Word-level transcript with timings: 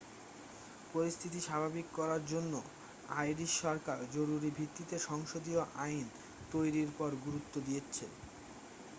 পরিস্থিতি 0.93 1.39
স্বাভাবিক 1.41 1.87
করার 1.95 2.21
জন্য 2.25 2.53
আইরিশ 3.15 3.51
সরকার 3.61 3.97
জরুরি 4.11 4.49
ভিত্তিতে 4.57 4.95
সংসদীয় 5.09 5.61
আইন 5.79 6.05
তৈরির 6.51 6.87
উপর 6.93 7.09
গুরুত্ব 7.25 7.53
দিচ্ছে 7.67 8.05